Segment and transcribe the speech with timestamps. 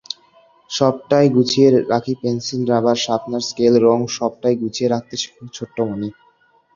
[0.69, 6.09] সবটাই গুছিয়ে রাখিপেনসিল, রাবার, শার্পনার, স্কেল, রং—সবটাই গুছিয়ে রাখতে শিখুক ছোট্ট মণি।